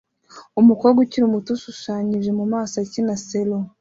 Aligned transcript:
Umukobwa 0.61 0.97
ukiri 1.03 1.25
muto 1.33 1.49
ushushanyije 1.57 2.31
mu 2.39 2.45
maso 2.53 2.73
akina 2.83 3.15
selo 3.27 3.57